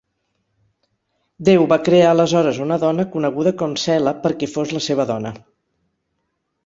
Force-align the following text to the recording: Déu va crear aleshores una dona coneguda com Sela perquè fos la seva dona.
Déu 1.49 1.67
va 1.73 1.77
crear 1.89 2.07
aleshores 2.13 2.61
una 2.65 2.79
dona 2.85 3.05
coneguda 3.17 3.53
com 3.63 3.77
Sela 3.83 4.15
perquè 4.25 4.51
fos 4.55 4.75
la 4.79 4.83
seva 4.91 5.07
dona. 5.15 5.35